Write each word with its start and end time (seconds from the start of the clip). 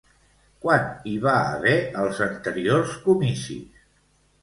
Quan 0.63 0.87
hi 1.11 1.13
va 1.27 1.35
haver 1.51 1.75
els 2.07 2.25
anteriors 2.29 2.99
comicis? 3.09 3.89